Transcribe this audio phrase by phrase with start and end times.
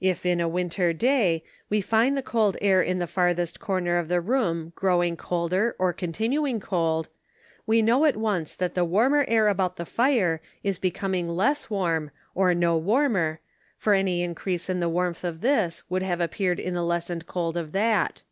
[0.00, 4.08] If in a winter day we find the cold air in the farthest comer of
[4.08, 7.10] the room growing colder or continuing cold,
[7.66, 12.10] we know at once that the warmer air about the fire is becoming less warm
[12.34, 13.40] or no warmer,
[13.76, 17.26] for any increase in the warmth of this would have ap peared in the lessened
[17.26, 18.22] cold of that.